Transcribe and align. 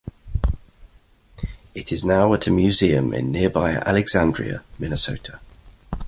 It 1.75 1.91
is 1.91 2.03
now 2.03 2.33
at 2.33 2.47
a 2.47 2.51
museum 2.51 3.13
in 3.13 3.31
nearby 3.31 3.73
Alexandria, 3.73 4.63
Minnesota. 4.79 5.39